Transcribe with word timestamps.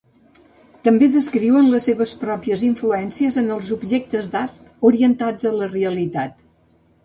També 0.87 1.09
descriuen 1.15 1.69
les 1.73 1.85
seves 1.89 2.15
pròpies 2.23 2.65
influències 2.69 3.39
en 3.43 3.53
els 3.59 3.71
objectes 3.77 4.33
d'art 4.35 4.91
orientats 4.93 5.49
a 5.53 5.57
la 5.63 5.73
realitat. 5.79 6.47